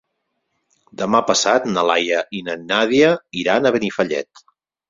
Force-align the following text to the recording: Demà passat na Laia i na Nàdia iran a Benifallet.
Demà 1.01 1.19
passat 1.27 1.69
na 1.75 1.83
Laia 1.89 2.23
i 2.39 2.43
na 2.49 2.57
Nàdia 2.65 3.15
iran 3.45 3.69
a 3.69 3.75
Benifallet. 3.77 4.47